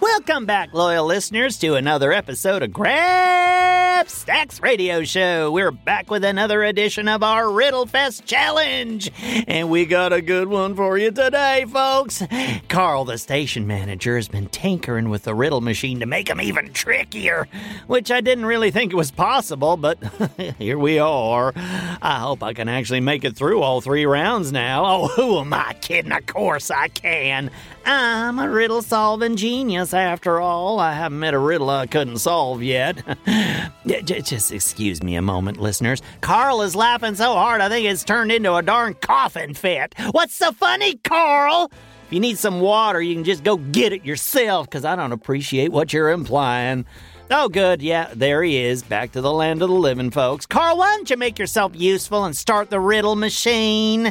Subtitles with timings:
[0.00, 5.52] Welcome back, loyal listeners, to another episode of Grabstack's Radio Show.
[5.52, 9.10] We're back with another edition of our Riddle Fest Challenge.
[9.46, 12.22] And we got a good one for you today, folks.
[12.68, 16.72] Carl, the station manager, has been tinkering with the riddle machine to make them even
[16.72, 17.46] trickier,
[17.86, 19.98] which I didn't really think was possible, but
[20.58, 21.52] here we are.
[21.56, 24.84] I hope I can actually make it through all three rounds now.
[24.86, 26.12] Oh, who am I kidding?
[26.12, 27.50] Of course I can.
[27.84, 30.78] I'm a riddle solving genius after all.
[30.78, 33.02] I haven't met a riddle I couldn't solve yet.
[33.86, 36.02] Just excuse me a moment, listeners.
[36.20, 39.94] Carl is laughing so hard I think it's turned into a darn coughing fit.
[40.12, 41.70] What's so funny, Carl?
[42.06, 45.12] If you need some water, you can just go get it yourself, because I don't
[45.12, 46.84] appreciate what you're implying.
[47.30, 47.80] Oh, good.
[47.80, 48.82] Yeah, there he is.
[48.82, 50.44] Back to the land of the living, folks.
[50.44, 54.10] Carl, why don't you make yourself useful and start the riddle machine?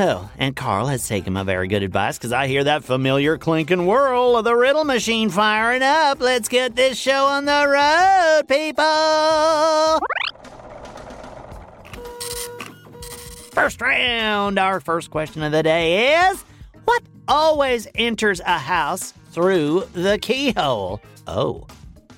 [0.00, 3.84] Oh, and Carl has taken my very good advice because I hear that familiar clinking
[3.84, 6.20] whirl of the riddle machine firing up.
[6.20, 9.98] Let's get this show on the road, people!
[13.50, 16.44] First round, our first question of the day is
[16.84, 21.02] What always enters a house through the keyhole?
[21.26, 21.66] Oh,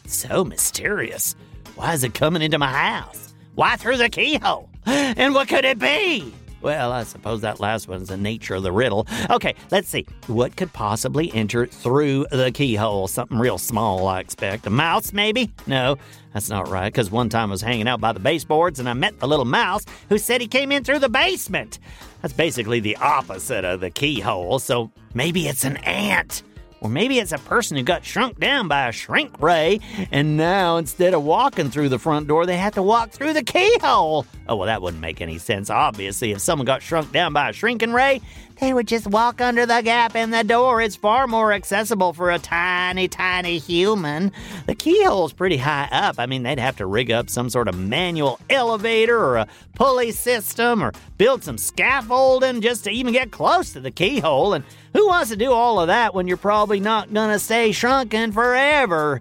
[0.05, 1.35] so mysterious.
[1.77, 3.33] Why is it coming into my house?
[3.55, 4.69] Why through the keyhole?
[4.87, 6.35] And what could it be?
[6.63, 9.07] Well, I suppose that last one's the nature of the riddle.
[9.31, 10.07] Okay, let's see.
[10.27, 13.09] What could possibly enter through the keyhole?
[13.09, 14.67] Something real small, I expect.
[14.67, 15.51] A mouse, maybe?
[15.67, 15.97] No,
[16.35, 18.93] that's not right, because one time I was hanging out by the baseboards and I
[18.93, 21.79] met a little mouse who said he came in through the basement.
[22.21, 26.43] That's basically the opposite of the keyhole, so maybe it's an ant.
[26.81, 29.81] Or maybe it's a person who got shrunk down by a shrink ray,
[30.11, 33.45] and now instead of walking through the front door, they have to walk through the
[33.45, 34.27] keyhole.
[34.49, 36.33] Oh, well, that wouldn't make any sense, obviously.
[36.33, 38.23] If someone got shrunk down by a shrinking ray,
[38.61, 40.81] they would just walk under the gap in the door.
[40.83, 44.33] It's far more accessible for a tiny, tiny human.
[44.67, 46.17] The keyhole's pretty high up.
[46.19, 50.13] I mean, they'd have to rig up some sort of manual elevator or a pulley
[50.13, 54.53] system or build some scaffolding just to even get close to the keyhole.
[54.53, 58.33] And who wants to do all of that when you're probably not gonna stay shrunken
[58.33, 59.21] forever?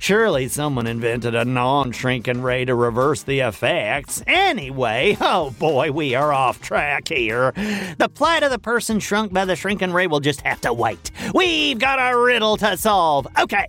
[0.00, 4.22] Surely someone invented a non shrinking ray to reverse the effects.
[4.26, 7.52] Anyway, oh boy, we are off track here.
[7.98, 11.10] The plight of the person shrunk by the shrinking ray will just have to wait.
[11.34, 13.26] We've got a riddle to solve.
[13.38, 13.66] Okay.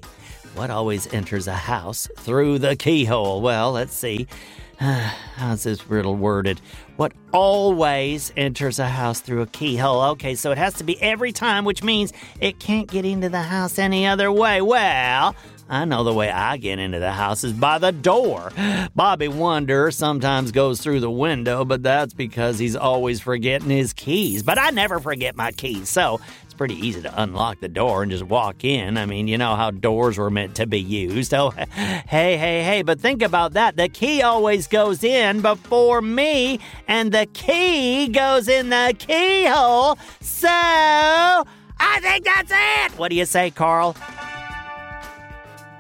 [0.56, 3.42] What always enters a house through the keyhole?
[3.42, 4.28] Well, let's see.
[4.80, 6.62] How's this riddle worded?
[6.96, 10.02] What always enters a house through a keyhole?
[10.12, 13.42] Okay, so it has to be every time, which means it can't get into the
[13.42, 14.62] house any other way.
[14.62, 15.36] Well,
[15.70, 18.52] I know the way I get into the house is by the door.
[18.96, 24.42] Bobby Wonder sometimes goes through the window, but that's because he's always forgetting his keys.
[24.42, 28.12] But I never forget my keys, so it's pretty easy to unlock the door and
[28.12, 28.98] just walk in.
[28.98, 31.36] I mean, you know how doors were meant to be used.
[31.36, 31.68] Oh, hey,
[32.08, 33.78] hey, hey, but think about that.
[33.78, 40.00] The key always goes in before me, and the key goes in the keyhole.
[40.20, 42.98] So, I think that's it.
[42.98, 43.96] What do you say, Carl?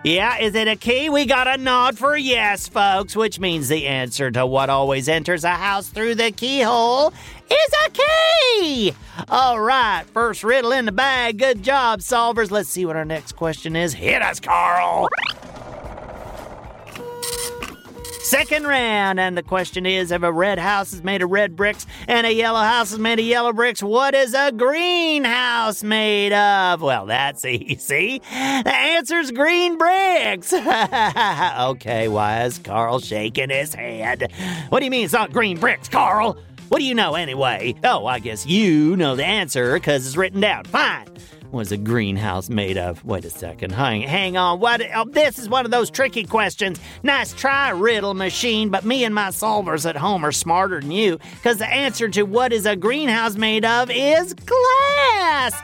[0.01, 1.09] Yeah, is it a key?
[1.09, 5.43] We got a nod for yes, folks, which means the answer to what always enters
[5.43, 7.09] a house through the keyhole
[7.49, 8.93] is a key.
[9.27, 11.37] All right, first riddle in the bag.
[11.37, 12.49] Good job, solvers.
[12.49, 13.93] Let's see what our next question is.
[13.93, 15.09] Hit us, Carl.
[18.29, 21.87] Second round, and the question is if a red house is made of red bricks
[22.07, 26.31] and a yellow house is made of yellow bricks, what is a green house made
[26.31, 26.79] of?
[26.79, 28.19] Well, that's easy.
[28.19, 30.53] The answer's green bricks.
[30.53, 34.31] okay, why is Carl shaking his head?
[34.69, 36.37] What do you mean it's not green bricks, Carl?
[36.67, 37.73] What do you know anyway?
[37.83, 40.65] Oh, I guess you know the answer because it's written down.
[40.65, 41.07] Fine.
[41.51, 43.03] Was a greenhouse made of?
[43.03, 43.71] Wait a second.
[43.71, 44.59] Hang, hang on.
[44.59, 44.83] What?
[44.93, 46.79] Oh, this is one of those tricky questions.
[47.01, 51.17] Nice try, riddle machine, but me and my solvers at home are smarter than you
[51.35, 55.59] because the answer to what is a greenhouse made of is glass.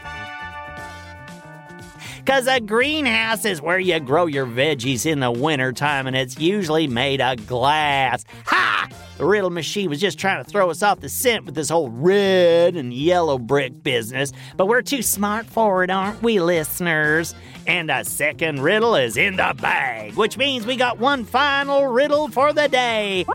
[2.18, 6.88] Because a greenhouse is where you grow your veggies in the wintertime, and it's usually
[6.88, 8.26] made of glass.
[8.48, 8.85] Ha!
[9.18, 11.90] The riddle machine was just trying to throw us off the scent with this whole
[11.90, 17.34] red and yellow brick business, but we're too smart for it, aren't we, listeners?
[17.66, 22.28] And a second riddle is in the bag, which means we got one final riddle
[22.28, 23.26] for the day.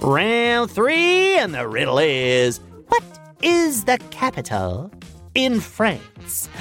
[0.00, 3.02] Round three, and the riddle is What
[3.42, 4.92] is the capital
[5.34, 6.48] in France?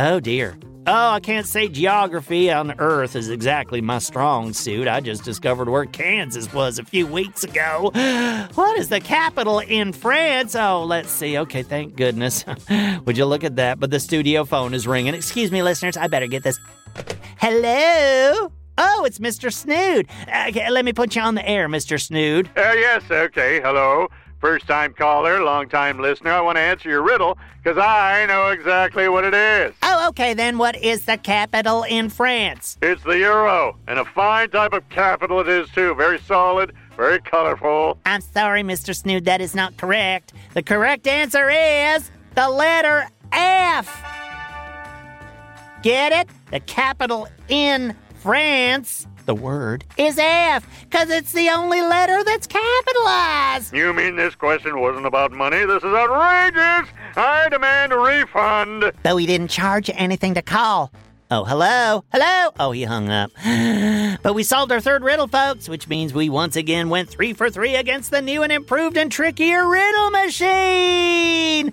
[0.00, 0.56] Oh dear.
[0.90, 4.88] Oh, I can't say geography on Earth is exactly my strong suit.
[4.88, 7.90] I just discovered where Kansas was a few weeks ago.
[8.54, 10.54] What is the capital in France?
[10.54, 11.36] Oh, let's see.
[11.36, 12.42] Okay, thank goodness.
[13.04, 13.78] Would you look at that?
[13.78, 15.14] But the studio phone is ringing.
[15.14, 15.98] Excuse me, listeners.
[15.98, 16.58] I better get this.
[17.38, 18.50] Hello?
[18.78, 19.52] Oh, it's Mr.
[19.52, 20.08] Snood.
[20.48, 22.00] Okay, let me put you on the air, Mr.
[22.00, 22.48] Snood.
[22.56, 23.60] Uh, yes, okay.
[23.60, 24.08] Hello.
[24.40, 26.30] First time caller, long time listener.
[26.30, 29.74] I want to answer your riddle because I know exactly what it is.
[29.82, 32.78] Oh, okay, then what is the capital in France?
[32.80, 35.92] It's the euro, and a fine type of capital it is, too.
[35.96, 37.98] Very solid, very colorful.
[38.06, 38.94] I'm sorry, Mr.
[38.94, 40.32] Snood, that is not correct.
[40.54, 44.04] The correct answer is the letter F.
[45.82, 46.28] Get it?
[46.52, 53.72] The capital in France, the word, is F, because it's the only letter that's capitalized.
[53.72, 55.64] You mean this question wasn't about money?
[55.64, 56.90] This is outrageous!
[57.16, 58.92] I demand a refund!
[59.04, 60.92] Though he didn't charge you anything to call.
[61.30, 62.04] Oh, hello?
[62.10, 62.52] Hello?
[62.58, 63.30] Oh, he hung up.
[64.20, 67.50] But we solved our third riddle, folks, which means we once again went three for
[67.50, 71.72] three against the new and improved and trickier riddle machine!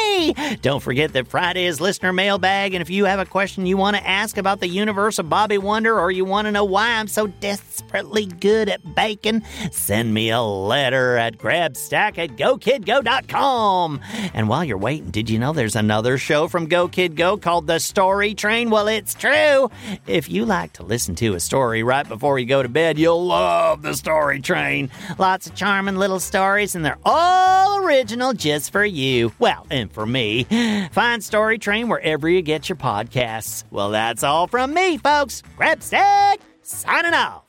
[0.00, 0.56] Hooray!
[0.62, 3.96] Don't forget that Friday is listener mailbag, and if you have a question you want
[3.96, 7.08] to ask about the universe of Bobby Wonder or you want to know why I'm
[7.08, 14.00] so desperately good at bacon, send me a letter at grabstack at gokidgo.com.
[14.34, 17.66] And while you're waiting, did you know there's another show from Go Kid Go called
[17.66, 18.70] The Story Train?
[18.70, 19.70] Well, it's true.
[20.06, 23.26] If you like to listen to a story right before you go to bed, you'll
[23.26, 24.90] love The Story Train.
[25.18, 29.32] Lots of charming little stories, and they're all original just for you.
[29.38, 30.44] Well, and for me.
[30.92, 33.64] Find Story Train wherever you get your podcasts.
[33.70, 35.42] Well, that's all from me, folks.
[35.58, 37.44] Grabstack, signing off.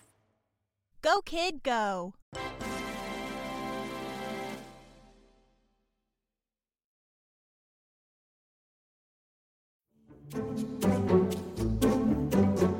[1.02, 2.14] Go, kid, go.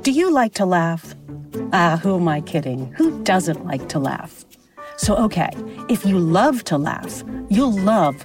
[0.02, 1.14] Do you like to laugh?
[1.72, 2.92] Ah, who am I kidding?
[2.92, 4.44] Who doesn't like to laugh?
[4.96, 5.50] So, okay,
[5.88, 8.24] if you love to laugh, you'll love